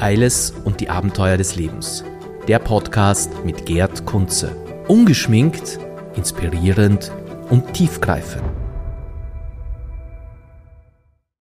[0.00, 2.04] Eiles und die Abenteuer des Lebens.
[2.48, 4.56] Der Podcast mit Gerd Kunze.
[4.88, 5.78] Ungeschminkt,
[6.16, 7.12] inspirierend
[7.50, 8.42] und tiefgreifend.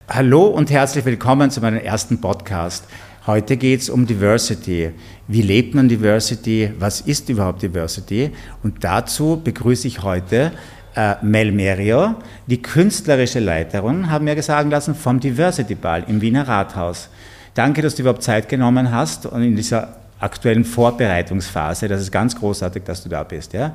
[0.08, 2.86] Hallo und herzlich willkommen zu meinem ersten Podcast.
[3.26, 4.92] Heute geht es um Diversity.
[5.28, 6.72] Wie lebt man Diversity?
[6.78, 8.30] Was ist überhaupt Diversity?
[8.62, 10.52] Und dazu begrüße ich heute
[10.96, 12.14] äh, Mel Merio,
[12.46, 17.10] die künstlerische Leiterin, haben mir sagen lassen, vom Diversity Ball im Wiener Rathaus.
[17.54, 21.88] Danke, dass du überhaupt Zeit genommen hast und in dieser aktuellen Vorbereitungsphase.
[21.88, 23.52] Das ist ganz großartig, dass du da bist.
[23.52, 23.74] Ja?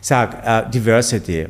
[0.00, 1.46] Sag, äh, Diversity.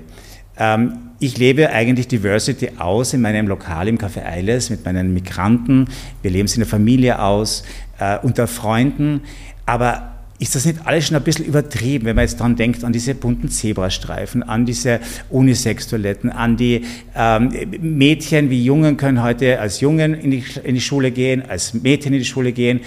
[0.56, 5.88] Ähm, ich lebe eigentlich Diversity aus in meinem Lokal im Café Eiles mit meinen Migranten.
[6.22, 7.64] Wir leben es in der Familie aus,
[7.98, 9.22] äh, unter Freunden.
[9.66, 10.13] Aber
[10.44, 13.14] ist das nicht alles schon ein bisschen übertrieben, wenn man jetzt daran denkt, an diese
[13.14, 16.82] bunten Zebrastreifen, an diese Unisex-Toiletten, an die
[17.16, 21.72] ähm, Mädchen wie Jungen können heute als Jungen in die, in die Schule gehen, als
[21.72, 22.80] Mädchen in die Schule gehen.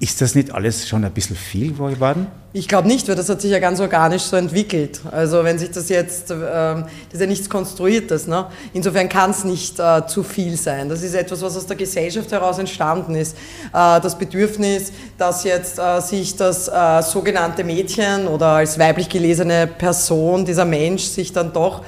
[0.00, 2.26] Ist das nicht alles schon ein bisschen viel geworden?
[2.52, 5.00] Ich glaube nicht, weil das hat sich ja ganz organisch so entwickelt.
[5.10, 8.26] Also wenn sich das jetzt, äh, das ist ja nichts Konstruiertes.
[8.26, 8.46] Ne?
[8.72, 10.88] Insofern kann es nicht äh, zu viel sein.
[10.88, 13.36] Das ist etwas, was aus der Gesellschaft heraus entstanden ist.
[13.72, 19.68] Äh, das Bedürfnis, dass jetzt äh, sich das äh, sogenannte Mädchen oder als weiblich gelesene
[19.68, 21.82] Person, dieser Mensch, sich dann doch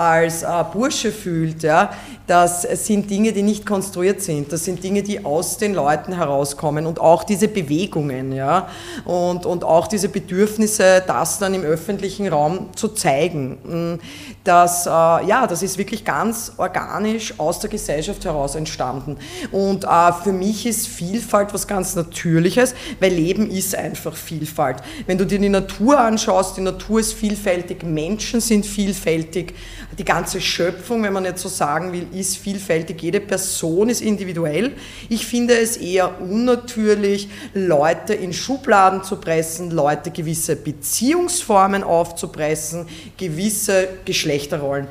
[0.00, 1.90] als äh, Bursche fühlt, ja,
[2.26, 4.50] das sind Dinge, die nicht konstruiert sind.
[4.50, 8.68] Das sind Dinge, die aus den Leuten herauskommen und auch diese Bewegungen, ja,
[9.04, 13.58] und, und auch diese Bedürfnisse, das dann im öffentlichen Raum zu zeigen.
[13.64, 14.00] Mm,
[14.42, 19.18] das, äh, ja, das ist wirklich ganz organisch aus der Gesellschaft heraus entstanden.
[19.52, 24.78] Und äh, für mich ist Vielfalt was ganz Natürliches, weil Leben ist einfach Vielfalt.
[25.06, 29.54] Wenn du dir die Natur anschaust, die Natur ist vielfältig, Menschen sind vielfältig,
[29.98, 33.02] die ganze Schöpfung, wenn man jetzt so sagen will, ist vielfältig.
[33.02, 34.72] Jede Person ist individuell.
[35.08, 43.88] Ich finde es eher unnatürlich, Leute in Schubladen zu pressen, Leute gewisse Beziehungsformen aufzupressen, gewisse
[44.04, 44.86] Geschlechterrollen.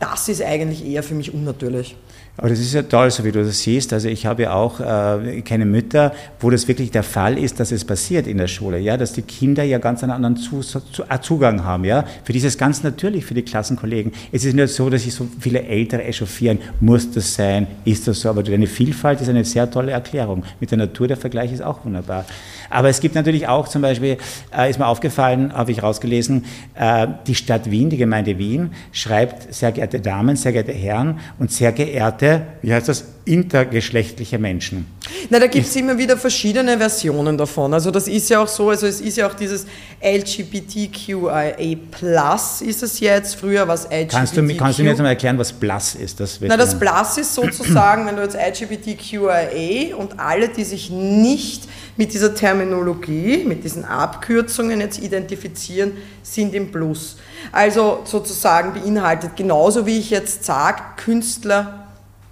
[0.00, 1.94] Das ist eigentlich eher für mich unnatürlich.
[2.40, 3.92] Aber das ist ja toll, so wie du das siehst.
[3.92, 7.60] Also ich habe ja auch, äh, ich kenne Mütter, wo das wirklich der Fall ist,
[7.60, 10.60] dass es passiert in der Schule, ja, dass die Kinder ja ganz einen anderen zu,
[10.60, 12.04] zu, äh, Zugang haben, ja.
[12.24, 14.12] Für dieses ganz natürlich für die Klassenkollegen.
[14.32, 18.20] Es ist nicht so, dass sich so viele Ältere echauffieren, muss das sein, ist das
[18.20, 20.44] so, aber deine Vielfalt ist eine sehr tolle Erklärung.
[20.60, 22.24] Mit der Natur der Vergleich ist auch wunderbar.
[22.70, 24.16] Aber es gibt natürlich auch zum Beispiel,
[24.56, 29.52] äh, ist mir aufgefallen, habe ich rausgelesen, äh, die Stadt Wien, die Gemeinde Wien, schreibt,
[29.52, 34.86] sehr geehrte Damen, sehr geehrte Herren und sehr geehrte, wie heißt das, intergeschlechtliche Menschen.
[35.28, 37.74] Na, da gibt es immer wieder verschiedene Versionen davon.
[37.74, 39.66] Also das ist ja auch so, also es ist ja auch dieses
[40.02, 44.10] LGBTQIA Plus ist es jetzt, früher was LGBTQ.
[44.10, 46.18] Kannst du, kannst du mir jetzt mal erklären, was Plus ist?
[46.18, 51.68] Das Na, das Plus ist sozusagen, wenn du jetzt LGBTQIA und alle, die sich nicht
[51.96, 55.92] mit dieser Terminologie, mit diesen Abkürzungen jetzt identifizieren,
[56.22, 57.16] sind im Plus.
[57.52, 61.80] Also sozusagen beinhaltet genauso wie ich jetzt sage, Künstler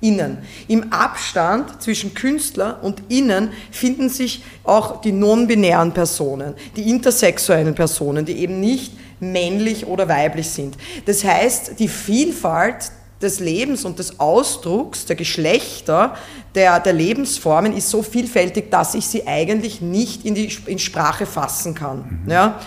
[0.01, 0.39] Innen.
[0.69, 8.25] Im Abstand zwischen Künstler und Innen finden sich auch die non-binären Personen, die intersexuellen Personen,
[8.25, 10.77] die eben nicht männlich oder weiblich sind.
[11.07, 16.15] Das heißt, die Vielfalt des Lebens und des Ausdrucks der Geschlechter,
[16.55, 21.27] der, der Lebensformen ist so vielfältig, dass ich sie eigentlich nicht in die in Sprache
[21.27, 22.23] fassen kann.
[22.25, 22.31] Mhm.
[22.31, 22.61] Ja?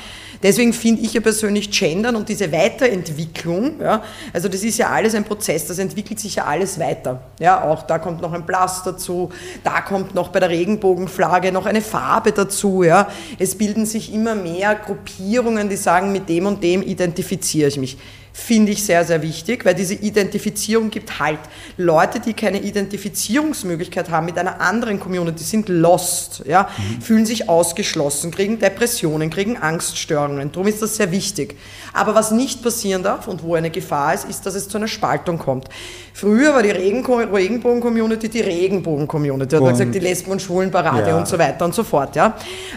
[0.43, 4.03] Deswegen finde ich ja persönlich Gendern und diese Weiterentwicklung, ja,
[4.33, 7.21] also das ist ja alles ein Prozess, das entwickelt sich ja alles weiter.
[7.39, 9.31] Ja, auch da kommt noch ein Plus dazu,
[9.63, 12.83] da kommt noch bei der Regenbogenflagge noch eine Farbe dazu.
[12.83, 13.07] Ja.
[13.37, 17.97] Es bilden sich immer mehr Gruppierungen, die sagen, mit dem und dem identifiziere ich mich
[18.33, 21.39] finde ich sehr, sehr wichtig, weil diese Identifizierung gibt Halt.
[21.77, 27.01] Leute, die keine Identifizierungsmöglichkeit haben mit einer anderen Community, sind lost, ja, mhm.
[27.01, 30.51] fühlen sich ausgeschlossen, kriegen Depressionen, kriegen Angststörungen.
[30.51, 31.57] Darum ist das sehr wichtig.
[31.93, 34.87] Aber was nicht passieren darf und wo eine Gefahr ist, ist, dass es zu einer
[34.87, 35.67] Spaltung kommt.
[36.13, 39.55] Früher war die Regenbogen-Community die Regenbogen-Community.
[39.55, 41.17] Hat man gesagt, die Lesben- und Schwulenparade ja.
[41.17, 42.15] und so weiter und so fort.
[42.15, 42.35] Ja.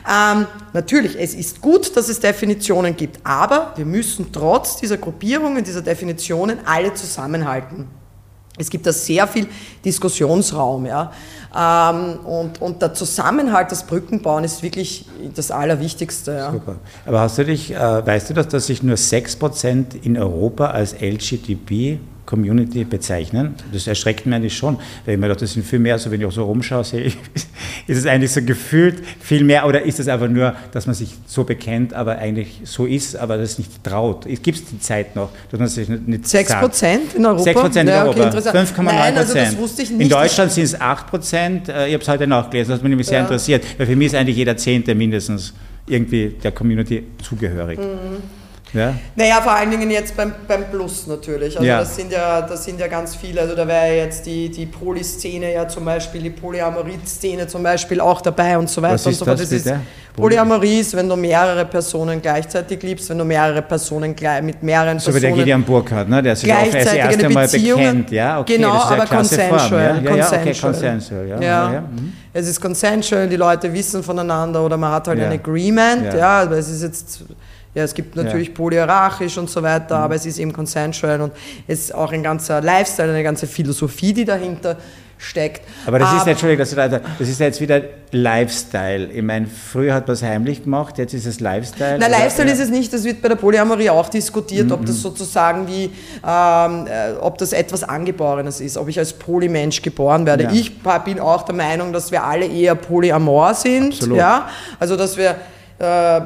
[0.09, 5.65] Ähm, natürlich, es ist gut, dass es Definitionen gibt, aber wir müssen trotz dieser Gruppierungen,
[5.65, 7.89] dieser Definitionen alle zusammenhalten.
[8.57, 9.49] Es gibt da sehr viel
[9.85, 10.87] Diskussionsraum.
[10.87, 11.11] Ja.
[11.57, 16.33] Ähm, und, und der Zusammenhalt, das Brückenbauen ist wirklich das Allerwichtigste.
[16.33, 16.53] Ja.
[16.53, 16.77] Super.
[17.05, 20.95] Aber hast du dich, äh, weißt du, dass, dass sich nur 6% in Europa als
[21.01, 23.55] LGBT Community bezeichnen.
[23.73, 26.21] Das erschreckt mich eigentlich schon, weil ich mir dachte, das sind viel mehr, also wenn
[26.21, 27.17] ich auch so rumschaue, sehe ich,
[27.87, 31.15] ist es eigentlich so gefühlt viel mehr oder ist es einfach nur, dass man sich
[31.26, 34.26] so bekennt, aber eigentlich so ist, aber das nicht traut?
[34.26, 37.43] Gibt es die Zeit noch, dass man sich nicht 6 Prozent in Europa?
[37.43, 38.43] 6 Prozent in Europa, okay, 5,9
[38.73, 38.85] Prozent.
[38.85, 39.38] Nein, also.
[39.99, 41.69] In Deutschland sind es 8 Prozent.
[41.69, 43.25] Äh, Ich habe es heute nachgelesen, das hat mich nämlich sehr Ja.
[43.25, 45.53] interessiert, weil für mich ist eigentlich jeder Zehnte mindestens
[45.87, 47.79] irgendwie der Community zugehörig.
[47.79, 48.44] Mhm.
[48.75, 48.94] Ja?
[49.17, 51.56] Naja, vor allen Dingen jetzt beim, beim Plus natürlich.
[51.56, 51.79] Also Ja.
[51.81, 53.41] das, sind ja, das sind ja ganz viele.
[53.41, 58.21] Also da wäre jetzt die, die Polyszene ja zum Beispiel, die Polyamorie-Szene zum Beispiel auch
[58.21, 59.41] dabei und so weiter Was und ist so fort.
[59.41, 59.81] das bitte?
[60.17, 65.11] Polyamorie ist, wenn du mehrere Personen gleichzeitig liebst, wenn du mehrere Personen mit mehreren So
[65.12, 66.23] wie der Personen Gideon Burkhardt, ne?
[66.23, 68.11] der sich auch als erste Mal bekennt.
[68.12, 69.59] Ja, okay, genau, das ist aber consensual.
[69.59, 69.73] Form.
[69.73, 70.73] Ja, ja, ja, okay, consensual.
[70.73, 71.29] consensual.
[71.29, 71.41] Ja, Ja.
[71.43, 71.81] ja, ja.
[71.81, 72.12] Mhm.
[72.32, 76.59] Es ist consensual, die Leute wissen voneinander oder man hat halt ein Agreement, ja, aber
[76.59, 77.25] es ist jetzt,
[77.75, 80.05] ja, es gibt natürlich polyhierarchisch und so weiter, Mhm.
[80.05, 81.32] aber es ist eben consensual und
[81.67, 84.76] es ist auch ein ganzer Lifestyle, eine ganze Philosophie, die dahinter
[85.17, 85.62] steckt.
[85.87, 87.81] Aber das ist, Entschuldigung, dass du da, das ist jetzt wieder
[88.11, 89.06] Lifestyle.
[89.06, 91.99] Ich meine, früher hat man es heimlich gemacht, jetzt ist es Lifestyle.
[91.99, 92.55] Na, Oder- Lifestyle ja.
[92.55, 94.87] ist es nicht, das wird bei der Polyamorie auch diskutiert, ob Mhm.
[94.87, 95.85] das sozusagen wie,
[96.27, 100.44] ähm, äh, ob das etwas Angeborenes ist, ob ich als Polymensch geboren werde.
[100.44, 100.50] Ja.
[100.53, 100.73] Ich
[101.05, 104.19] bin auch der Meinung, dass wir alle eher polyamor sind, Absolut.
[104.19, 104.49] ja,
[104.79, 105.37] also dass wir
[105.79, 106.20] äh,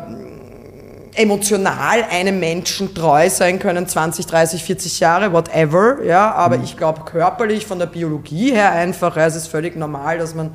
[1.18, 6.64] emotional einem Menschen treu sein können, 20, 30, 40 Jahre, whatever, ja, aber Mhm.
[6.64, 10.50] ich glaube körperlich von der Biologie her einfach, ja, es ist völlig normal, dass man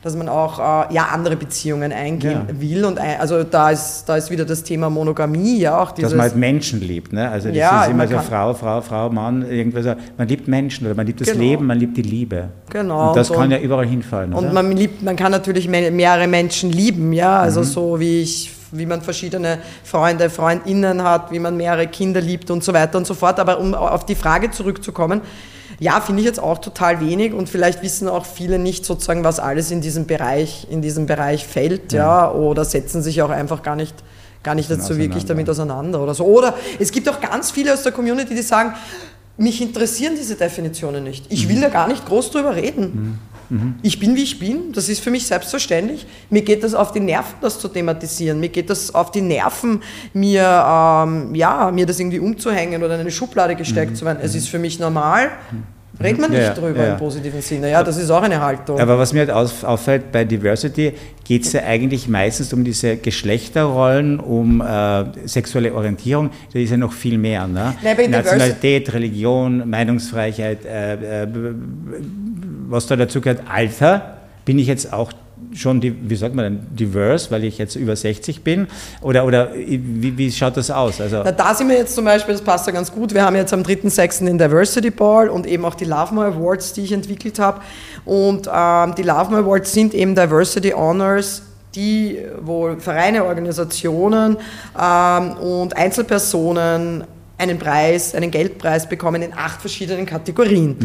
[0.00, 2.60] dass man auch äh, ja, andere Beziehungen eingehen Ja.
[2.60, 2.84] will.
[2.84, 6.12] Und ein, also da ist, da ist wieder das Thema Monogamie, ja auch dieses.
[6.12, 7.12] dass man halt Menschen liebt.
[7.12, 7.28] Ne?
[7.28, 9.84] Also das Ja, ist immer so Frau, Frau, Frau, Mann, irgendwas.
[9.84, 9.94] so.
[10.16, 11.40] Man liebt Menschen oder man liebt das Genau.
[11.40, 12.44] Leben, man liebt die Liebe.
[12.70, 14.32] Genau, Und das und- kann ja überall hinfallen.
[14.34, 14.52] und oder?
[14.54, 17.42] man liebt, man kann natürlich me- mehrere Menschen lieben, ja, Mhm.
[17.42, 22.50] also so wie ich wie man verschiedene Freunde, Freundinnen hat, wie man mehrere Kinder liebt
[22.50, 23.40] und so weiter und so fort.
[23.40, 25.22] Aber um auf die Frage zurückzukommen,
[25.80, 29.38] ja, finde ich jetzt auch total wenig und vielleicht wissen auch viele nicht sozusagen, was
[29.38, 33.76] alles in diesem Bereich, in diesem Bereich fällt, ja, oder setzen sich auch einfach gar
[33.76, 33.94] nicht,
[34.42, 36.24] gar nicht dazu wirklich damit auseinander oder so.
[36.24, 38.74] Oder es gibt auch ganz viele aus der Community, die sagen,
[39.36, 41.26] mich interessieren diese Definitionen nicht.
[41.28, 43.20] Ich will da gar nicht groß drüber reden.
[43.82, 44.72] Ich bin, wie ich bin.
[44.74, 46.06] Das ist für mich selbstverständlich.
[46.28, 48.38] Mir geht das auf die Nerven, das zu thematisieren.
[48.40, 49.80] Mir geht das auf die Nerven,
[50.12, 54.18] mir, ähm, ja, mir das irgendwie umzuhängen oder in eine Schublade gesteckt zu werden.
[54.22, 55.30] Es ist für mich normal.
[56.00, 56.92] Redet man nicht Ja, drüber ja.
[56.92, 57.70] im positiven Sinne.
[57.72, 58.78] Ja, das ist auch eine Haltung.
[58.78, 60.92] Aber was mir halt auf- auffällt bei Diversity,
[61.24, 66.30] geht es ja eigentlich meistens um diese Geschlechterrollen, um äh, sexuelle Orientierung.
[66.52, 67.48] Da ist ja noch viel mehr.
[67.48, 67.74] Ne?
[67.82, 71.26] Nein, Nationalität, Religion, Meinungsfreiheit, äh, äh,
[72.68, 74.14] was da dazu gehört, Alter.
[74.44, 75.12] Bin ich jetzt auch
[75.54, 78.66] schon, die, wie sagt man denn, diverse, weil ich jetzt über 60 bin?
[79.00, 81.00] Oder, oder wie, wie schaut das aus?
[81.00, 83.36] Also, Na, da sind wir jetzt zum Beispiel, das passt ja ganz gut, wir haben
[83.36, 84.24] jetzt am 3.6.
[84.24, 87.60] den Diversity Ball und eben auch die Love More Awards, die ich entwickelt habe.
[88.04, 91.42] Und ähm, die Love More Awards sind eben Diversity Honors,
[91.74, 94.36] die, wo Vereine, Organisationen
[94.80, 97.04] ähm, und Einzelpersonen
[97.38, 100.76] einen Preis, einen Geldpreis bekommen in acht verschiedenen Kategorien.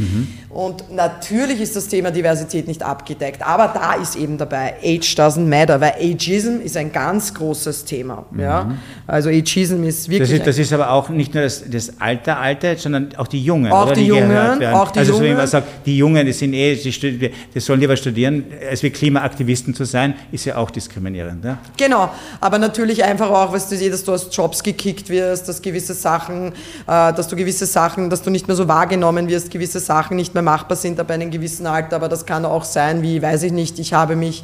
[0.49, 5.47] Und natürlich ist das Thema Diversität nicht abgedeckt, aber da ist eben dabei, Age doesn't
[5.47, 8.25] matter, weil Ageism ist ein ganz großes Thema.
[8.37, 8.71] Ja?
[9.07, 10.29] Also Ageism ist wirklich...
[10.29, 13.43] das, ist, das ist aber auch nicht nur das, das Alter, Alter, sondern auch die
[13.43, 13.71] Jungen.
[13.71, 14.75] Auch oder, die Jungen, gehört werden.
[14.75, 15.37] auch die also so wie Jungen.
[15.37, 19.73] man sagt, die Jungen, die sind eh, die, die sollen lieber studieren, als wie Klimaaktivisten
[19.73, 21.43] zu sein, ist ja auch diskriminierend.
[21.43, 21.57] Ja?
[21.77, 25.93] Genau, aber natürlich einfach auch, weißt du, dass du aus Jobs gekickt wirst, dass gewisse
[25.93, 30.17] Sachen, äh, dass du gewisse Sachen, dass du nicht mehr so wahrgenommen wirst, gewisse Sachen
[30.17, 33.43] nicht mehr machbar sind ab einem gewissen Alter, aber das kann auch sein, wie, weiß
[33.43, 34.43] ich nicht, ich habe mich,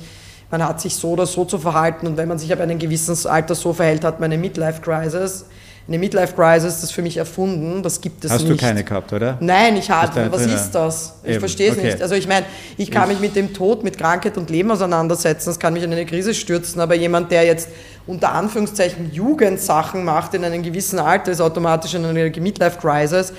[0.51, 3.15] man hat sich so oder so zu verhalten und wenn man sich ab einem gewissen
[3.27, 5.45] Alter so verhält, hat man eine Midlife-Crisis.
[5.89, 8.61] Eine Midlife-Crisis, das ist für mich erfunden, das gibt es Hast nicht.
[8.61, 9.37] du keine gehabt, oder?
[9.39, 10.31] Nein, ich habe.
[10.31, 11.15] Was ist das?
[11.23, 11.87] Ich Eben, verstehe es okay.
[11.87, 12.01] nicht.
[12.03, 12.45] Also ich meine,
[12.77, 15.49] ich kann mich mit dem Tod, mit Krankheit und Leben auseinandersetzen.
[15.49, 16.79] Das kann mich in eine Krise stürzen.
[16.79, 17.69] Aber jemand, der jetzt
[18.05, 23.33] unter Anführungszeichen Jugendsachen macht in einem gewissen Alter, ist automatisch in einer Midlife-Crisis.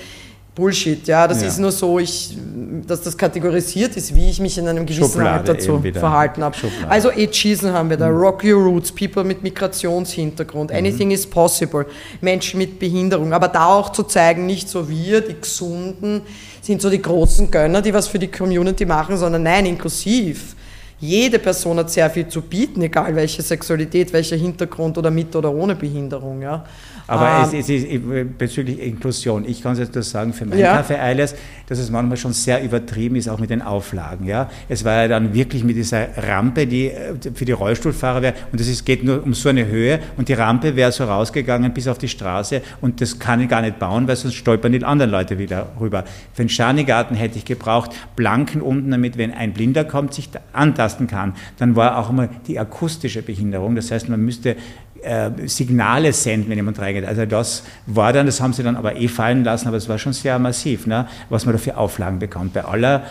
[0.53, 1.27] Bullshit, ja.
[1.27, 1.47] Das Ja.
[1.47, 2.37] ist nur so, ich,
[2.85, 5.99] dass das kategorisiert ist, wie ich mich in einem gewissen Schublade Alter zu eben wieder.
[6.01, 6.55] verhalten habe.
[6.57, 6.89] Schublade.
[6.89, 11.85] Also Ageism haben wir da, Rock Your Roots, People mit Migrationshintergrund, Anything is possible,
[12.19, 16.21] Menschen mit Behinderung, aber da auch zu zeigen, nicht so wir, die Gesunden,
[16.61, 20.55] sind so die großen Gönner, die was für die Community machen, sondern nein, inklusiv.
[20.99, 25.51] jede Person hat sehr viel zu bieten, egal welche Sexualität, welcher Hintergrund oder mit oder
[25.51, 26.43] ohne Behinderung.
[26.43, 26.63] Ja.
[27.07, 30.59] Aber ähm, es, es ist bezüglich Inklusion, ich kann es jetzt nur sagen, für mein
[30.59, 30.77] ja.
[30.77, 31.35] Kaffee Eiles,
[31.67, 34.25] dass es manchmal schon sehr übertrieben ist, auch mit den Auflagen.
[34.25, 34.49] Ja.
[34.67, 38.59] Es war ja dann wirklich mit dieser Rampe, die äh, für die Rollstuhlfahrer wäre, und
[38.59, 41.97] es geht nur um so eine Höhe, und die Rampe wäre so rausgegangen bis auf
[41.97, 45.37] die Straße, und das kann ich gar nicht bauen, weil sonst stolpern die anderen Leute
[45.37, 46.03] wieder rüber.
[46.33, 51.07] Für den Schanigarten hätte ich gebraucht, Blanken unten, damit, wenn ein Blinder kommt, sich antasten
[51.07, 51.33] kann.
[51.57, 54.55] Dann war auch immer die akustische Behinderung, das heißt, man müsste
[55.03, 57.05] äh, Signale senden, wenn jemand reingeht.
[57.05, 59.97] Also das war dann, das haben sie dann aber eh fallen lassen, aber es war
[59.97, 62.53] schon sehr massiv, ne, was man da für Auflagen bekommt.
[62.53, 63.03] Bei aller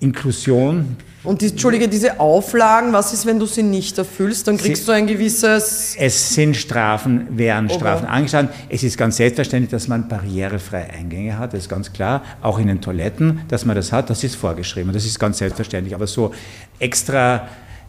[0.00, 0.96] Inklusion.
[1.24, 4.46] Und die, Entschuldige, diese Auflagen, was ist, wenn du sie nicht erfüllst?
[4.46, 5.96] Dann kriegst sie, du ein gewisses.
[5.98, 8.14] Es sind Strafen, wären Strafen okay.
[8.14, 8.54] angestanden.
[8.68, 12.22] Es ist ganz selbstverständlich, dass man barrierefreie Eingänge hat, das ist ganz klar.
[12.42, 14.92] Auch in den Toiletten, dass man das hat, das ist vorgeschrieben.
[14.92, 15.94] Das ist ganz selbstverständlich.
[15.94, 16.32] Aber so
[16.78, 17.48] extra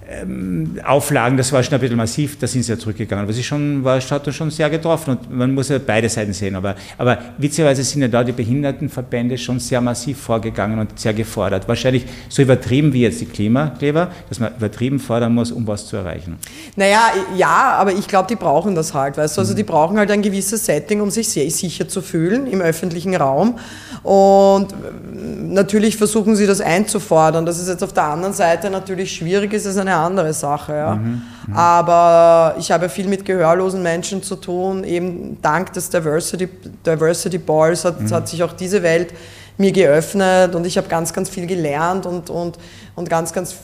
[0.10, 3.24] ähm, Auflagen, das war schon ein bisschen massiv, da sind sie ja zurückgegangen.
[3.24, 6.34] Aber ist schon, war, hat uns schon sehr getroffen und man muss ja beide Seiten
[6.34, 6.56] sehen.
[6.56, 11.68] Aber, aber witzigerweise sind ja da die Behindertenverbände schon sehr massiv vorgegangen und sehr gefordert.
[11.68, 15.98] Wahrscheinlich so übertrieben wie jetzt die Klimakleber, dass man übertrieben fordern muss, um was zu
[15.98, 16.38] erreichen.
[16.76, 20.10] Naja, ja, aber ich glaube, die brauchen das halt, weißt du, also die brauchen halt
[20.12, 23.60] ein gewisses Setting, um sich sehr sicher zu fühlen im öffentlichen Raum.
[24.04, 24.68] Und
[25.14, 27.46] natürlich versuchen sie das einzufordern.
[27.46, 30.76] Dass es jetzt auf der anderen Seite natürlich schwierig ist, ist eine andere Sache.
[30.76, 30.96] Ja.
[30.96, 31.58] Mhm, mh.
[31.58, 34.84] Aber ich habe viel mit gehörlosen Menschen zu tun.
[34.84, 36.48] Eben dank des Diversity,
[36.86, 38.12] Diversity Balls hat, mhm.
[38.12, 39.14] hat sich auch diese Welt
[39.58, 42.60] mir geöffnet und ich habe ganz, ganz viel gelernt und, und,
[42.96, 43.56] und ganz, ganz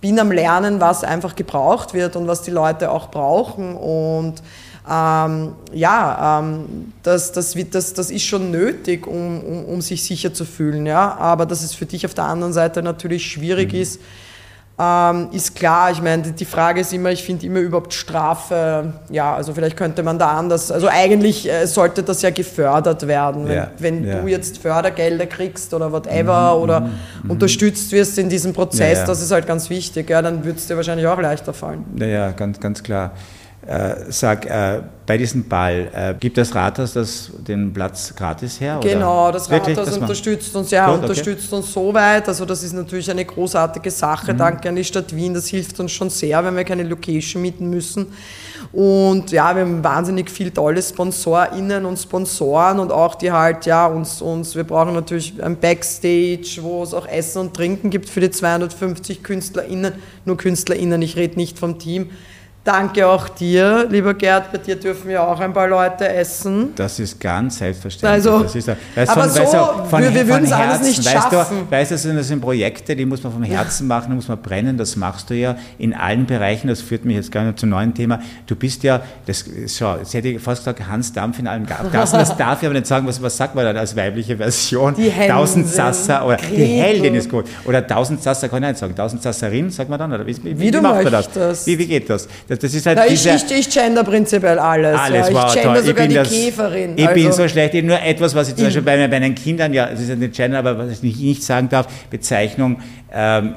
[0.00, 3.74] bin am Lernen, was einfach gebraucht wird und was die Leute auch brauchen.
[3.74, 4.42] Und
[4.88, 10.32] ähm, ja, ähm, das, das, das, das ist schon nötig, um, um, um, sich sicher
[10.32, 10.86] zu fühlen.
[10.86, 11.16] Ja?
[11.16, 13.80] Aber dass es für dich auf der anderen Seite natürlich schwierig mhm.
[13.80, 14.00] ist,
[14.80, 15.90] ähm, ist klar.
[15.90, 20.02] Ich meine, die Frage ist immer, ich finde immer überhaupt Strafe, ja, also vielleicht könnte
[20.02, 23.48] man da anders, also eigentlich äh, sollte das ja gefördert werden.
[23.48, 24.20] Wenn, ja, wenn ja.
[24.20, 29.04] du jetzt Fördergelder kriegst oder whatever mhm, oder mhm, unterstützt wirst in diesem Prozess, ja,
[29.04, 31.84] das ist halt ganz wichtig, ja, dann würde es dir wahrscheinlich auch leichter fallen.
[31.98, 33.12] Ja, ja, ganz, ganz klar.
[33.68, 38.80] Äh, sag, äh, bei diesem Ball, äh, gibt das Rathaus das, den Platz gratis her?
[38.82, 39.32] Genau, oder?
[39.32, 41.56] das Wirklich, Rathaus unterstützt uns, ja, Gut, unterstützt okay.
[41.56, 42.26] uns so weit.
[42.28, 44.32] Also das ist natürlich eine großartige Sache.
[44.32, 44.38] Mhm.
[44.38, 47.68] Danke an die Stadt Wien, das hilft uns schon sehr, wenn wir keine Location mieten
[47.68, 48.06] müssen.
[48.72, 53.86] Und ja, wir haben wahnsinnig viele tolle SponsorInnen und Sponsoren und auch die halt, ja,
[53.86, 58.20] uns, uns, wir brauchen natürlich ein Backstage, wo es auch Essen und Trinken gibt für
[58.20, 59.92] die 250 KünstlerInnen,
[60.24, 62.08] nur KünstlerInnen, ich rede nicht vom Team
[62.68, 64.52] Danke auch dir, lieber Gerd.
[64.52, 66.74] Bei dir dürfen ja auch ein paar Leute essen.
[66.76, 68.30] Das ist ganz selbstverständlich.
[68.30, 70.98] Also, das ist, weißt, aber von, so, weißt, von, wir, wir würden es alles nicht
[70.98, 71.60] weißt schaffen.
[71.60, 74.42] Du, weißt du, das sind Projekte, die muss man vom Herzen machen, da muss man
[74.42, 74.76] brennen.
[74.76, 76.68] Das machst du ja in allen Bereichen.
[76.68, 78.20] Das führt mich jetzt gar nicht zum neuen Thema.
[78.46, 81.88] Du bist ja, das, schau, jetzt hätte ich fast gesagt, Hans Dampf in allen Gassen.
[81.90, 83.06] Das darf ich aber nicht sagen.
[83.06, 84.94] Was, was sagt man dann als weibliche Version?
[84.94, 85.36] Die Heldin.
[85.36, 86.56] Tausend Sasser oder Gretel.
[86.58, 87.46] die Heldin ist gut.
[87.64, 88.94] Oder Tausend Sasser kann ich nicht sagen.
[88.94, 90.12] Tausend Sasserin, sagt man dann?
[90.12, 91.66] Oder wie, wie, wie, wie macht man das?
[91.66, 92.28] Wie, wie geht das?
[92.46, 94.98] Das, das ist halt Na, diese, ich, ich gender prinzipiell alles.
[94.98, 95.46] Alles, ja.
[95.46, 95.82] Ich gender toll.
[95.84, 96.92] sogar ich die das, Käferin.
[96.96, 97.74] Ich also bin so schlecht.
[97.74, 100.34] Ich nur etwas, was ich zum Beispiel bei, meinen Kindern, ja, das ist ja nicht
[100.34, 102.80] gender, aber was ich nicht sagen darf, Bezeichnung,
[103.12, 103.54] ähm,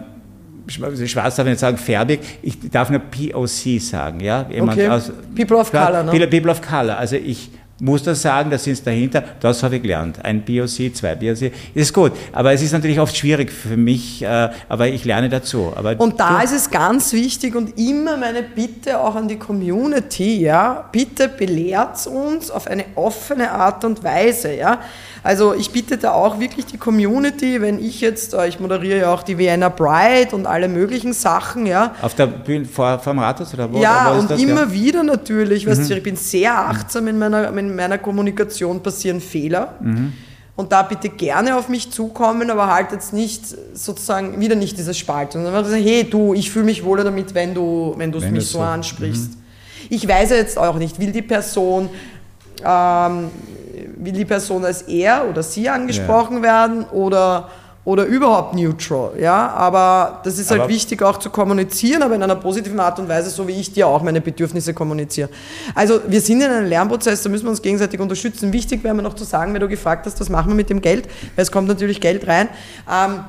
[0.68, 4.46] schwarz darf ich nicht sagen, färbig, ich darf nur POC sagen, ja.
[4.50, 4.90] Jemand okay.
[4.90, 6.28] aus, People of Color, ne?
[6.28, 7.50] People of Color, also ich
[7.82, 10.24] muss das sagen, das sind dahinter, das habe ich gelernt.
[10.24, 12.12] Ein BOC, zwei BOC, ist gut.
[12.32, 15.74] Aber es ist natürlich oft schwierig für mich, äh, aber ich lerne dazu.
[15.76, 20.42] Aber und da ist es ganz wichtig und immer meine Bitte auch an die Community,
[20.42, 24.80] ja, bitte belehrt uns auf eine offene Art und Weise, ja.
[25.24, 29.14] Also ich bitte da auch wirklich die Community, wenn ich jetzt, äh, ich moderiere ja
[29.14, 31.94] auch die Vienna Bride und alle möglichen Sachen, ja.
[32.02, 33.80] Auf der Bühne vor, vor dem Rathaus oder wo?
[33.80, 34.72] Ja, und das, immer ja?
[34.72, 35.88] wieder natürlich, weißt mhm.
[35.90, 39.76] du, ich bin sehr achtsam in meiner, in meiner Kommunikation, passieren Fehler.
[39.82, 40.14] Mhm.
[40.56, 44.94] Und da bitte gerne auf mich zukommen, aber halt jetzt nicht sozusagen wieder nicht diese
[44.94, 48.48] Spaltung, sondern sagen, hey du, ich fühle mich wohler damit, wenn du wenn es mich
[48.48, 49.32] so, so ansprichst.
[49.32, 49.42] Mhm.
[49.90, 51.90] Ich weiß ja jetzt auch nicht, will die Person
[52.64, 53.30] ähm,
[53.98, 56.44] will die Person als er oder sie angesprochen ja.
[56.44, 57.50] werden oder,
[57.84, 59.20] oder überhaupt neutral.
[59.20, 59.50] Ja?
[59.50, 63.10] Aber das ist halt aber wichtig auch zu kommunizieren, aber in einer positiven Art und
[63.10, 65.30] Weise, so wie ich dir auch meine Bedürfnisse kommuniziere.
[65.74, 68.54] Also wir sind in einem Lernprozess, da müssen wir uns gegenseitig unterstützen.
[68.54, 70.82] Wichtig wäre mir noch zu sagen, wenn du gefragt hast, was machen wir mit dem
[70.82, 72.50] Geld, weil es kommt natürlich Geld rein.
[72.92, 73.24] Ähm,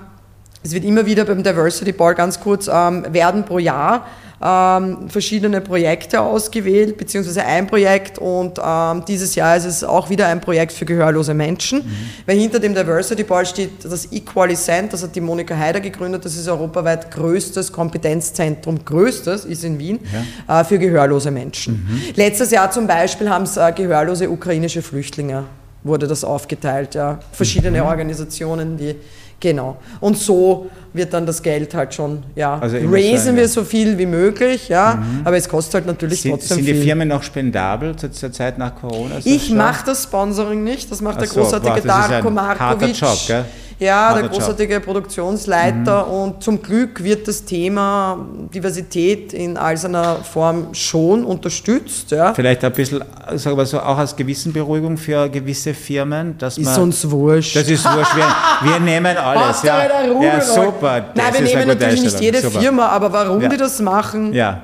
[0.65, 4.07] es wird immer wieder beim Diversity Ball ganz kurz ähm, werden pro Jahr
[4.43, 10.27] ähm, verschiedene Projekte ausgewählt, beziehungsweise ein Projekt und ähm, dieses Jahr ist es auch wieder
[10.27, 11.93] ein Projekt für gehörlose Menschen, mhm.
[12.27, 16.25] weil hinter dem Diversity Ball steht das Equally Cent, das hat die Monika Heider gegründet,
[16.25, 20.01] das ist europaweit größtes Kompetenzzentrum, größtes ist in Wien,
[20.49, 20.61] ja.
[20.61, 21.75] äh, für gehörlose Menschen.
[21.75, 22.03] Mhm.
[22.17, 25.45] Letztes Jahr zum Beispiel haben es äh, gehörlose ukrainische Flüchtlinge
[25.85, 27.19] wurde das aufgeteilt, ja.
[27.33, 27.87] Verschiedene mhm.
[27.87, 28.95] Organisationen, die
[29.43, 29.77] Genau.
[29.99, 34.07] Und so wird dann das Geld halt schon, ja, also raisen wir so viel wie
[34.07, 35.27] möglich, ja, mhm.
[35.27, 36.67] aber es kostet halt natürlich sind, trotzdem viel.
[36.67, 39.17] Sind die Firmen noch spendabel zur, zur Zeit nach Corona?
[39.25, 43.01] Ich mache das Sponsoring nicht, das macht Ach der großartige so, Darko Markovic.
[43.01, 43.45] Job, gell?
[43.83, 44.85] Ja, der großartige Job.
[44.85, 46.12] Produktionsleiter mhm.
[46.12, 48.25] und zum Glück wird das Thema
[48.55, 52.12] Diversität in all seiner Form schon unterstützt.
[52.12, 52.33] Ja.
[52.33, 56.83] Vielleicht ein bisschen, sagen wir so, auch als Gewissenberuhigung für gewisse Firmen, dass ist man...
[56.83, 57.57] uns wurscht.
[57.57, 59.62] Das ist wurscht, wir, wir nehmen alles.
[59.62, 59.85] ja.
[60.21, 61.07] ja, super.
[61.15, 62.61] Nein, wir nehmen natürlich nicht jede super.
[62.61, 63.49] Firma, aber warum ja.
[63.49, 64.33] die das machen...
[64.33, 64.62] Ja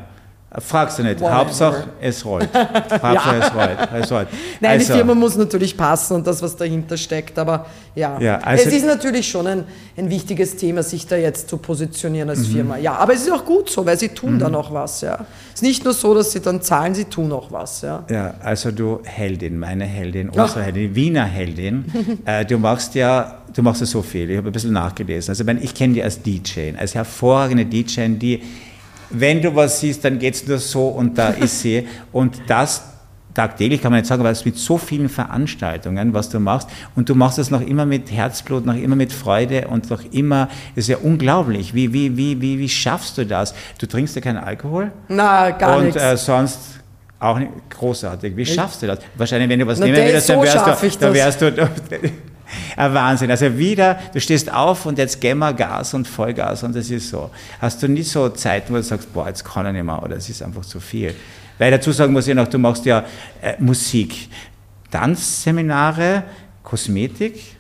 [0.51, 1.21] Fragst du nicht.
[1.21, 1.37] Whatever.
[1.37, 2.49] Hauptsache, es rollt.
[2.55, 3.47] Hauptsache, ja.
[3.47, 3.79] es rollt.
[4.03, 4.29] Es rollt.
[4.61, 4.93] Nein, also.
[4.93, 7.39] die Firma muss natürlich passen und das, was dahinter steckt.
[7.39, 9.65] Aber ja, ja also es ist natürlich schon ein,
[9.99, 12.53] ein wichtiges Thema, sich da jetzt zu positionieren als mhm.
[12.53, 12.79] Firma.
[12.79, 14.39] Ja, aber es ist auch gut so, weil sie tun mhm.
[14.39, 15.03] da noch was.
[15.03, 15.27] Ja.
[15.53, 17.83] Es ist nicht nur so, dass sie dann zahlen, sie tun auch was.
[17.83, 20.65] Ja, ja also du Heldin, meine Heldin, unsere Ach.
[20.65, 21.85] Heldin, Wiener Heldin.
[22.25, 24.31] äh, du machst ja du machst ja so viel.
[24.31, 25.31] Ich habe ein bisschen nachgelesen.
[25.31, 28.41] Also ich, ich kenne dich als DJ, als hervorragende DJ, die
[29.11, 31.87] wenn du was siehst, dann geht es nur so und da ist sie.
[32.13, 32.83] Und das
[33.35, 36.69] tagtäglich kann man nicht sagen, aber es mit so vielen Veranstaltungen, was du machst.
[36.97, 40.49] Und du machst es noch immer mit Herzblut, noch immer mit Freude und noch immer,
[40.75, 41.73] das ist ja unglaublich.
[41.73, 43.55] Wie, wie, wie, wie, wie schaffst du das?
[43.79, 44.91] Du trinkst ja keinen Alkohol?
[45.09, 45.97] Na, gar nicht.
[45.97, 46.59] Und äh, sonst
[47.21, 48.37] auch nicht großartig.
[48.37, 48.99] Wie schaffst du das?
[49.17, 51.53] Wahrscheinlich, wenn du was Na, nehmen würdest, so dann wärst du, dann wärst du
[52.77, 53.31] ein Wahnsinn.
[53.31, 57.11] Also wieder, du stehst auf und jetzt gehen wir Gas und Vollgas und das ist
[57.11, 57.31] so.
[57.61, 60.17] Hast du nicht so Zeiten, wo du sagst, boah, jetzt kann ich nicht mehr oder
[60.17, 61.15] es ist einfach zu viel.
[61.59, 63.05] Weil dazu sagen muss ich noch, du machst ja
[63.43, 64.29] äh, Musik,
[64.91, 66.23] Tanzseminare,
[66.63, 67.57] Kosmetik.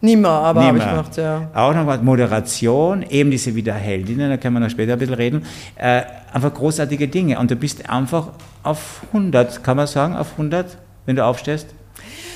[0.00, 1.50] Nimmer, aber habe ich gemacht, ja.
[1.54, 5.46] Auch noch was, Moderation, eben diese Wiederheldinnen, da können wir noch später ein bisschen reden.
[5.76, 6.02] Äh,
[6.32, 8.28] einfach großartige Dinge und du bist einfach
[8.62, 10.76] auf 100, kann man sagen, auf 100,
[11.06, 11.68] wenn du aufstehst?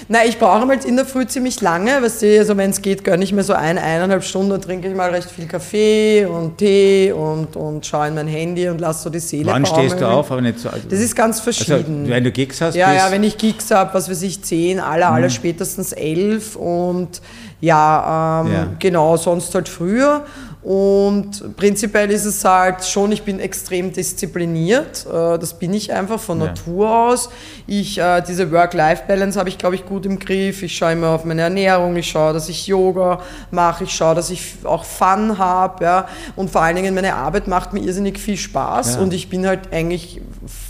[0.08, 3.04] Nein, ich brauche halt in der Früh ziemlich lange, weißt du, also wenn es geht,
[3.04, 7.12] gönne ich mir so ein, eineinhalb Stunden, trinke ich mal recht viel Kaffee und Tee
[7.12, 9.88] und, und schaue in mein Handy und lasse so die Seele Wann baumeln.
[9.88, 10.30] stehst du auf?
[10.30, 12.00] Aber nicht so, also das ist ganz also, verschieden.
[12.00, 12.74] Also, wenn du Gigs hast?
[12.74, 15.30] Ja, ja, wenn ich Gigs habe, was weiß ich, zehn, aller, aller mhm.
[15.30, 17.20] spätestens elf und
[17.60, 20.24] ja, ähm, ja, genau, sonst halt früher.
[20.62, 25.06] Und prinzipiell ist es halt schon, ich bin extrem diszipliniert.
[25.06, 26.46] Äh, das bin ich einfach von ja.
[26.46, 27.30] Natur aus.
[27.66, 30.62] Ich, äh, diese Work-Life-Balance habe ich, glaube ich, gut im Griff.
[30.62, 34.30] Ich schaue immer auf meine Ernährung, ich schaue, dass ich Yoga mache, ich schaue, dass
[34.30, 35.84] ich auch Fun habe.
[35.84, 36.08] Ja.
[36.36, 38.96] Und vor allen Dingen, meine Arbeit macht mir irrsinnig viel Spaß.
[38.96, 39.00] Ja.
[39.00, 40.20] Und ich bin halt eigentlich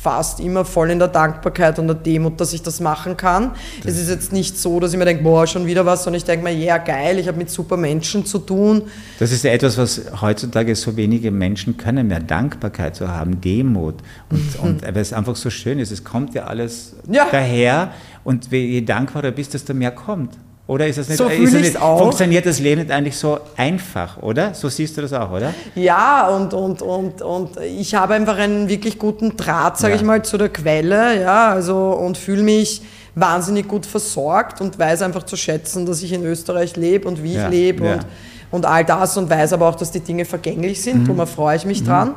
[0.03, 3.53] fast immer voll in der Dankbarkeit und der Demut, dass ich das machen kann.
[3.85, 6.19] Das es ist jetzt nicht so, dass ich mir denke, boah, schon wieder was, sondern
[6.19, 8.83] ich denke mir, ja, yeah, geil, ich habe mit super Menschen zu tun.
[9.19, 13.97] Das ist etwas, was heutzutage so wenige Menschen können, mehr Dankbarkeit zu haben, Demut.
[14.31, 14.69] Und, mhm.
[14.69, 17.27] und weil es einfach so schön ist, es kommt ja alles ja.
[17.31, 20.35] daher und je dankbarer du bist, desto mehr kommt.
[20.67, 21.99] Oder ist das nicht, so ist das nicht auch.
[21.99, 24.55] funktioniert das Leben nicht eigentlich so einfach, oder?
[24.55, 25.53] So siehst du das auch, oder?
[25.75, 29.99] Ja, und, und, und, und ich habe einfach einen wirklich guten Draht, sage ja.
[29.99, 32.83] ich mal, zu der Quelle, ja, also und fühle mich
[33.15, 37.35] wahnsinnig gut versorgt und weiß einfach zu schätzen, dass ich in Österreich lebe und wie
[37.35, 37.45] ja.
[37.45, 37.95] ich lebe ja.
[37.95, 38.07] und
[38.51, 41.03] und all das und weiß aber auch, dass die Dinge vergänglich sind.
[41.03, 41.17] Mhm.
[41.17, 41.87] Darum freue ich mich mhm.
[41.87, 42.15] dran.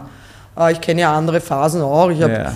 [0.58, 2.10] Äh, ich kenne ja andere Phasen auch.
[2.10, 2.54] Ich habe ja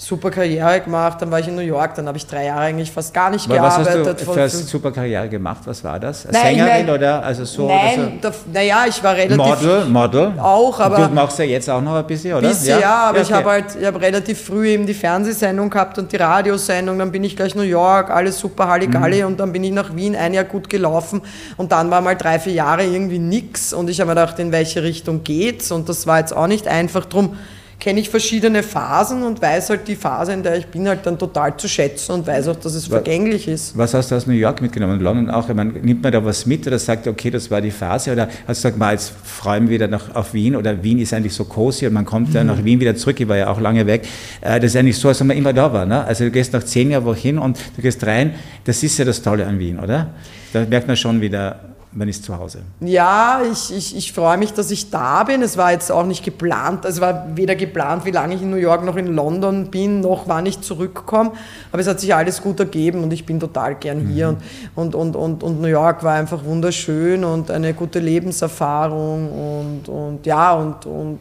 [0.00, 2.90] super Karriere gemacht, dann war ich in New York, dann habe ich drei Jahre eigentlich
[2.90, 4.06] fast gar nicht Aber gearbeitet.
[4.06, 5.60] Was hast du für eine super Karriere gemacht?
[5.66, 6.24] Was war das?
[6.24, 7.68] Nein, Sängerin mein, oder also so?
[7.68, 8.30] Nein, so?
[8.50, 9.36] naja, ich war relativ...
[9.36, 10.32] Model, Model?
[10.38, 11.06] Auch, aber...
[11.06, 12.48] Du machst ja jetzt auch noch ein bisschen, oder?
[12.48, 13.30] Bisschen, ja, ja aber ja, okay.
[13.30, 17.12] ich habe halt ich hab relativ früh eben die Fernsehsendung gehabt und die Radiosendung, dann
[17.12, 19.26] bin ich gleich New York, alles super Halligalli mhm.
[19.26, 21.20] und dann bin ich nach Wien, ein Jahr gut gelaufen
[21.58, 24.50] und dann war mal drei, vier Jahre irgendwie nix und ich habe mir gedacht, in
[24.50, 27.36] welche Richtung geht's und das war jetzt auch nicht einfach drum
[27.80, 31.18] kenne ich verschiedene Phasen und weiß halt die Phase, in der ich bin, halt dann
[31.18, 33.76] total zu schätzen und weiß auch, dass es vergänglich ist.
[33.76, 35.00] Was hast du aus New York mitgenommen?
[35.00, 35.48] London auch?
[35.48, 38.12] Ich meine, nimmt man da was mit oder sagt, okay, das war die Phase?
[38.12, 41.14] Oder hast du gesagt, mal, jetzt freuen wir wieder nach, auf Wien oder Wien ist
[41.14, 42.34] eigentlich so cozy und man kommt mhm.
[42.34, 44.06] dann nach Wien wieder zurück, ich war ja auch lange weg.
[44.42, 45.86] Äh, das ist eigentlich so, als ob man immer da war.
[45.86, 46.04] Ne?
[46.04, 49.22] Also du gehst nach zehn Jahren wohin und du gehst rein, das ist ja das
[49.22, 50.10] Tolle an Wien, oder?
[50.52, 52.62] Da merkt man schon wieder, man ist zu Hause.
[52.80, 55.42] Ja, ich, ich, ich freue mich, dass ich da bin.
[55.42, 58.50] Es war jetzt auch nicht geplant, also es war weder geplant, wie lange ich in
[58.50, 61.32] New York noch in London bin, noch wann ich zurückkomme.
[61.72, 64.32] Aber es hat sich alles gut ergeben und ich bin total gern hier.
[64.32, 64.36] Mhm.
[64.76, 70.26] Und, und, und, und, New York war einfach wunderschön und eine gute Lebenserfahrung und, und
[70.26, 71.18] ja, und, und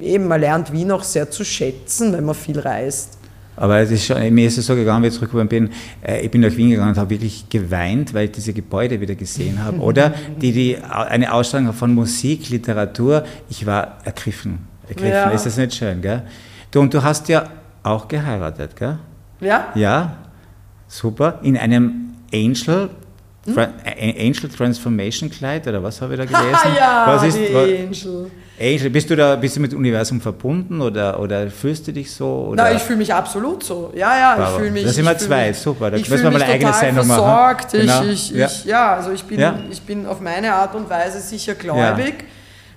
[0.00, 3.18] eben, man lernt Wien auch sehr zu schätzen, wenn man viel reist.
[3.56, 5.70] Aber es ist schon, mir ist es so gegangen, wie ich zurückgekommen bin,
[6.06, 9.14] äh, ich bin nach Wien gegangen und habe wirklich geweint, weil ich diese Gebäude wieder
[9.14, 9.78] gesehen habe.
[9.78, 14.58] Oder die, die, eine Ausstellung von Musik, Literatur, ich war ergriffen.
[14.88, 15.10] ergriffen.
[15.10, 15.30] Ja.
[15.30, 16.22] Ist das nicht schön, gell?
[16.70, 17.48] Du, und du hast ja
[17.82, 18.98] auch geheiratet, gell?
[19.40, 19.72] Ja.
[19.74, 20.16] Ja,
[20.88, 21.40] super.
[21.42, 22.90] In einem Angel
[23.46, 23.58] hm?
[24.18, 26.76] Angel Transformation Kleid oder was habe ich da gelesen?
[26.76, 28.30] Ja, was ist, die Angel.
[28.58, 32.10] Angel, bist du da, bist du mit dem Universum verbunden oder, oder fühlst du dich
[32.10, 32.48] so?
[32.50, 32.64] Oder?
[32.64, 33.92] Na, ich fühle mich absolut so.
[33.94, 34.84] Ja, ja, ich fühle mich.
[34.84, 35.90] Das sind wir zwei, mich, super.
[35.90, 37.22] Da müssen wir mal eine eigene Sendung machen.
[37.22, 37.72] Versorgt.
[37.72, 38.02] Genau.
[38.04, 38.46] Ich, ich, ja.
[38.46, 39.58] Ich, ja, also ich bin, ja.
[39.70, 42.14] ich bin auf meine Art und Weise sicher gläubig.
[42.18, 42.26] Ja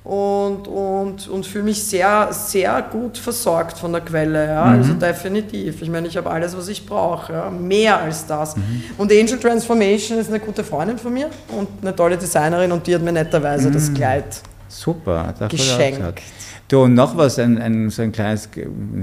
[0.04, 4.48] und, und, und fühle mich sehr, sehr gut versorgt von der Quelle.
[4.48, 4.66] Ja?
[4.66, 4.80] Mhm.
[4.80, 5.82] Also definitiv.
[5.82, 7.34] Ich meine, ich habe alles, was ich brauche.
[7.34, 7.50] Ja?
[7.50, 8.56] Mehr als das.
[8.56, 8.84] Mhm.
[8.98, 12.96] Und Angel Transformation ist eine gute Freundin von mir und eine tolle Designerin und die
[12.96, 13.74] hat mir netterweise mhm.
[13.74, 16.22] das Kleid Super, geschenkt.
[16.70, 18.48] Du, und noch was, ein, ein, so ein kleines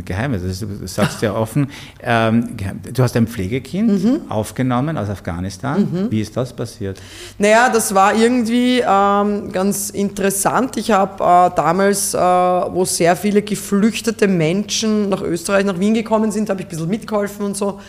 [0.05, 1.69] Geheimnis, du sagst ja offen,
[2.01, 2.57] ähm,
[2.95, 4.21] du hast ein Pflegekind mhm.
[4.29, 5.81] aufgenommen aus Afghanistan.
[5.81, 6.11] Mhm.
[6.13, 7.03] Wie ist das passiert?
[7.39, 10.77] Naja, das war irgendwie ähm, ganz interessant.
[10.77, 16.31] Ich habe äh, damals, äh, wo sehr viele geflüchtete Menschen nach Österreich, nach Wien gekommen
[16.31, 17.81] sind, habe ich ein bisschen mitgeholfen und so.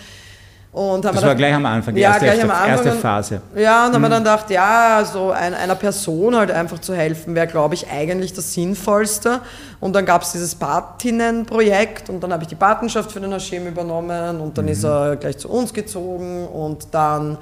[0.72, 3.42] Und das war gleich am Anfang, die ja, erste, gleich am Anfang, erste Phase.
[3.56, 7.34] Ja, und haben wir dann gedacht, ja, so ein, einer Person halt einfach zu helfen,
[7.34, 9.42] wäre, glaube ich, eigentlich das Sinnvollste.
[9.80, 13.68] Und dann gab es dieses Patinnenprojekt und dann habe ich die Patenschaft für den Hashem
[13.68, 14.72] übernommen und dann mhm.
[14.72, 17.38] ist er gleich zu uns gezogen und dann,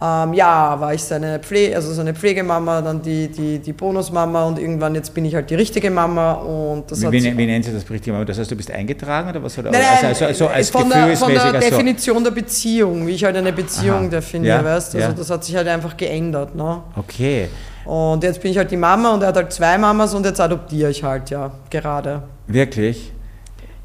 [0.00, 4.60] ähm, ja, war ich seine, Pflege, also seine Pflegemama, dann die, die, die Bonusmama und
[4.60, 7.72] irgendwann jetzt bin ich halt die richtige Mama und das wie, wie, wie nennt sie
[7.72, 8.24] das richtige Mama?
[8.24, 9.58] Das heißt, du bist eingetragen oder was?
[9.58, 13.24] Oder nein, nein, also, also, als von, der, von der Definition der Beziehung, wie ich
[13.24, 14.08] halt eine Beziehung Aha.
[14.08, 15.12] definiere, ja, weißt Also ja.
[15.12, 16.54] das hat sich halt einfach geändert.
[16.54, 16.82] Ne?
[16.94, 17.48] Okay.
[17.84, 20.40] Und jetzt bin ich halt die Mama und er hat halt zwei Mamas und jetzt
[20.40, 22.22] adoptiere ich halt, ja, gerade.
[22.46, 23.12] Wirklich?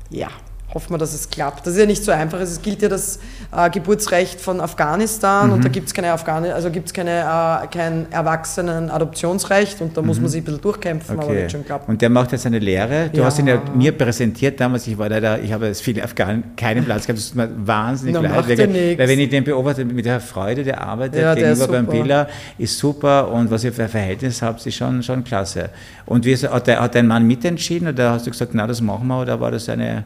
[0.09, 0.29] Ja
[0.75, 1.65] hoffen wir, dass es klappt.
[1.65, 2.37] Das ist ja nicht so einfach.
[2.41, 3.17] Es gilt ja das
[3.55, 5.53] äh, Geburtsrecht von Afghanistan mhm.
[5.53, 10.17] und da gibt es keine Afghani also gibt's keine, äh, kein Erwachsenen-Adoptionsrecht und da muss
[10.17, 10.29] man mhm.
[10.29, 11.25] sich ein bisschen durchkämpfen, okay.
[11.25, 11.89] aber wird schon klappen.
[11.89, 13.09] Und der macht jetzt eine Lehre.
[13.09, 13.25] Du ja.
[13.25, 17.07] hast ihn ja mir präsentiert damals, ich war leider, ich habe viele Afghanen keinen Platz
[17.07, 18.57] gehabt, das tut mir wahnsinnig Na, leid.
[18.59, 22.27] Weil, weil wenn ich den beobachte mit der Freude, der arbeitet ja, gegenüber beim Billa,
[22.57, 25.69] ist super und was ihr für ein Verhältnis habt, ist schon, schon klasse.
[26.05, 29.07] Und wie hat, der, hat dein Mann mitentschieden oder hast du gesagt, na, das machen
[29.07, 30.03] wir oder war das eine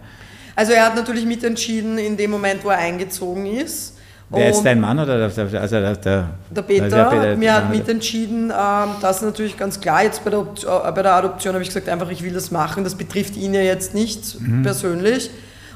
[0.60, 3.96] also er hat natürlich mitentschieden in dem Moment, wo er eingezogen ist.
[4.30, 6.90] Wer ist dein Mann oder der, also der, der, der Peter?
[6.90, 10.04] Der Peter mir hat mitentschieden, ähm, das ist natürlich ganz klar.
[10.04, 12.84] Jetzt bei der, äh, bei der Adoption habe ich gesagt, einfach ich will das machen.
[12.84, 14.64] Das betrifft ihn ja jetzt nicht mhm.
[14.64, 15.32] persönlich.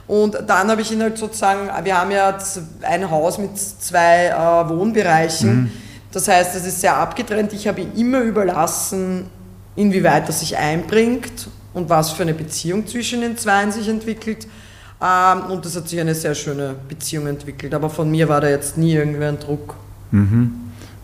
[0.05, 2.37] Und dann habe ich ihn halt sozusagen, wir haben ja
[2.81, 5.55] ein Haus mit zwei äh, Wohnbereichen.
[5.55, 5.71] Mhm.
[6.11, 7.53] Das heißt, es ist sehr abgetrennt.
[7.53, 9.27] Ich habe ihn immer überlassen,
[9.77, 14.45] inwieweit er sich einbringt und was für eine Beziehung zwischen den Zweien sich entwickelt.
[15.03, 17.73] Ähm, und das hat sich eine sehr schöne Beziehung entwickelt.
[17.73, 19.75] Aber von mir war da jetzt nie irgendwie ein Druck.
[20.11, 20.53] Mhm.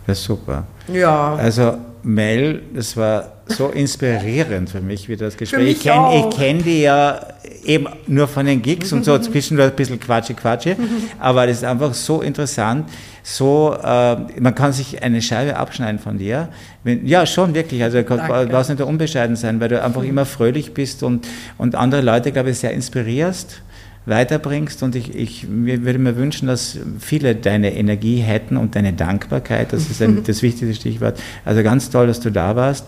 [0.08, 0.66] Das ist super.
[0.88, 1.36] Ja.
[1.36, 5.72] Also Mel, das war so inspirierend für mich, wie das Gespräch.
[5.72, 7.20] ich kenne kenn die ja
[7.66, 10.76] eben nur von den Gigs und so zwischendurch ein bisschen Quatschi Quatschi,
[11.20, 12.90] aber das ist einfach so interessant.
[13.22, 16.48] So, äh, man kann sich eine Scheibe abschneiden von dir.
[16.84, 17.84] Wenn, ja, schon wirklich.
[17.84, 18.16] Also du
[18.48, 22.52] brauchst nicht unbescheiden sein, weil du einfach immer fröhlich bist und, und andere Leute, glaube
[22.52, 23.62] ich, sehr inspirierst
[24.06, 24.84] weiterbringst.
[24.84, 29.74] Und ich, ich würde mir wünschen, dass viele deine Energie hätten und deine Dankbarkeit.
[29.74, 31.20] Das ist ein, das wichtigste Stichwort.
[31.46, 32.86] Also ganz toll, dass du da warst.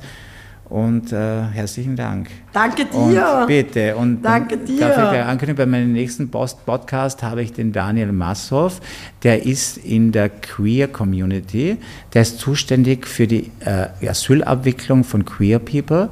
[0.71, 2.30] Und äh, herzlichen Dank.
[2.54, 3.39] Danke dir.
[3.41, 3.93] Und bitte.
[3.97, 4.80] Und Danke dir.
[4.80, 8.80] Darf ich gleich ankündigen, bei meinem nächsten Post Podcast habe ich den Daniel Massow.
[9.24, 11.76] Der ist in der Queer Community.
[12.13, 16.10] Der ist zuständig für die äh, Asylabwicklung von Queer People.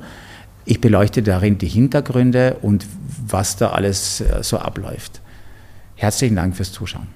[0.66, 2.86] Ich beleuchte darin die Hintergründe und
[3.26, 5.22] was da alles äh, so abläuft.
[5.96, 7.08] Herzlichen Dank fürs Zuschauen.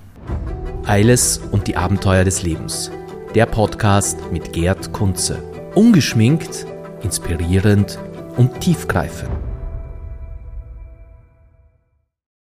[0.86, 2.92] Eiles und die Abenteuer des Lebens.
[3.36, 5.42] Der Podcast mit Gerd Kunze.
[5.76, 6.66] Ungeschminkt,
[7.02, 7.98] inspirierend
[8.38, 9.32] und tiefgreifend.